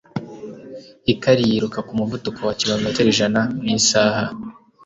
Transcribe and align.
Hikari 1.05 1.43
yiruka 1.49 1.79
ku 1.87 1.91
muvuduko 1.99 2.39
wa 2.47 2.53
kilometero 2.59 3.07
ijana 3.13 3.41
mu 3.59 3.65
isaha. 3.79 4.23